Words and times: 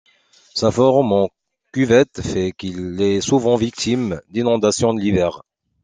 Sa 0.55 0.71
forme 0.71 1.11
en 1.13 1.29
cuvette 1.71 2.21
fait 2.23 2.53
qu'il 2.53 2.99
est 3.03 3.21
souvent 3.21 3.55
victime 3.55 4.19
d'inondations 4.31 4.93
l'hiver. 4.93 5.43